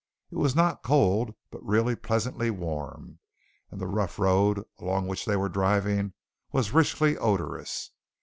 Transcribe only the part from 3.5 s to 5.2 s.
and the rough road along